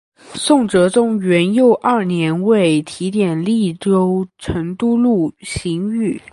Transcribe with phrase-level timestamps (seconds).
[0.33, 6.19] 宋哲宗元佑二年为提点利州成都路刑狱。